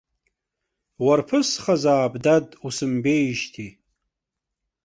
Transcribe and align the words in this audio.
Уарԥысхазаап, 1.05 2.13
дад, 2.23 2.45
усымбеижьҭеи. 2.65 3.71